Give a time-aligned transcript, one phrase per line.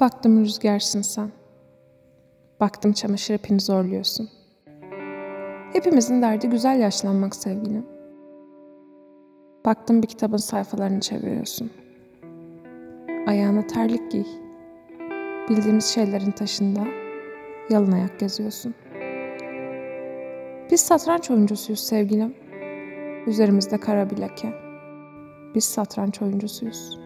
[0.00, 1.30] Baktım rüzgarsın sen.
[2.60, 4.28] Baktım çamaşır ipini zorluyorsun.
[5.72, 7.86] Hepimizin derdi güzel yaşlanmak sevgilim.
[9.64, 11.70] Baktım bir kitabın sayfalarını çeviriyorsun.
[13.26, 14.24] Ayağına terlik giy.
[15.48, 16.84] Bildiğimiz şeylerin taşında
[17.70, 18.74] yalın ayak geziyorsun.
[20.70, 22.34] Biz satranç oyuncusuyuz sevgilim.
[23.26, 24.52] Üzerimizde kara bir leke.
[25.54, 27.05] Biz satranç oyuncusuyuz.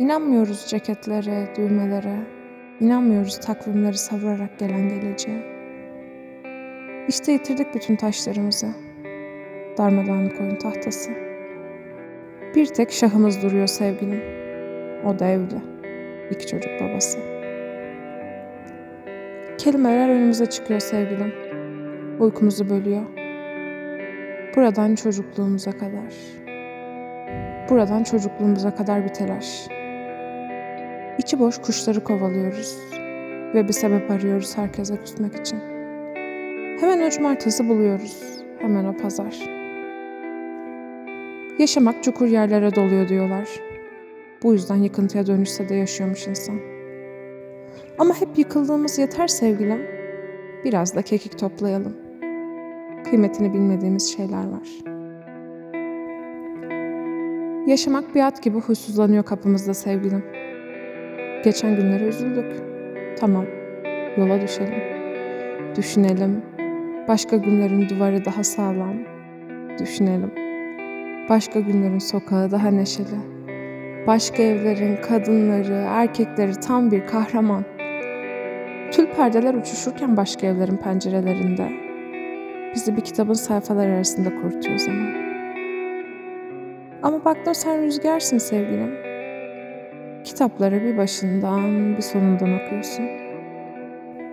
[0.00, 2.16] İnanmıyoruz ceketlere, düğmelere.
[2.80, 5.42] İnanmıyoruz takvimleri savurarak gelen geleceğe.
[7.08, 8.66] İşte yitirdik bütün taşlarımızı.
[9.78, 11.10] Darmadağınık oyun tahtası.
[12.54, 14.22] Bir tek şahımız duruyor sevgilim.
[15.06, 15.60] O da evli.
[16.30, 17.18] İki çocuk babası.
[19.58, 21.32] Kelimeler önümüze çıkıyor sevgilim.
[22.20, 23.02] Uykumuzu bölüyor.
[24.56, 26.14] Buradan çocukluğumuza kadar.
[27.70, 29.79] Buradan çocukluğumuza kadar bir telaş.
[31.18, 32.78] İçi boş kuşları kovalıyoruz
[33.54, 35.58] ve bir sebep arıyoruz herkese küsmek için.
[36.80, 38.22] Hemen o cumartesi buluyoruz,
[38.58, 39.60] hemen o pazar.
[41.58, 43.48] Yaşamak çukur yerlere doluyor diyorlar.
[44.42, 46.60] Bu yüzden yıkıntıya dönüşse de yaşıyormuş insan.
[47.98, 49.86] Ama hep yıkıldığımız yeter sevgilim.
[50.64, 51.96] Biraz da kekik toplayalım.
[53.04, 54.68] Kıymetini bilmediğimiz şeyler var.
[57.66, 60.24] Yaşamak bir at gibi huysuzlanıyor kapımızda sevgilim.
[61.44, 62.52] Geçen günlere üzüldük.
[63.20, 63.46] Tamam,
[64.16, 64.82] yola düşelim.
[65.76, 66.42] Düşünelim.
[67.08, 68.94] Başka günlerin duvarı daha sağlam.
[69.78, 70.30] Düşünelim.
[71.28, 73.06] Başka günlerin sokağı daha neşeli.
[74.06, 77.64] Başka evlerin kadınları, erkekleri tam bir kahraman.
[78.92, 81.68] Tül perdeler uçuşurken başka evlerin pencerelerinde.
[82.74, 85.14] Bizi bir kitabın sayfaları arasında kurutuyor zaman.
[87.02, 89.09] Ama baktım sen rüzgarsın sevgilim.
[90.30, 93.04] Kitapları bir başından bir sonundan okuyorsun.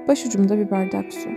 [0.08, 1.30] Başucumda bir bardak su.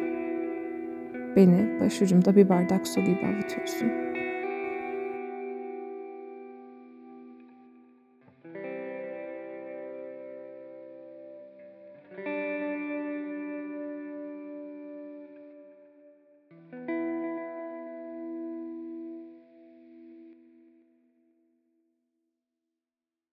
[1.37, 4.10] Beni başucumda bir bardak su gibi avutuyorsun.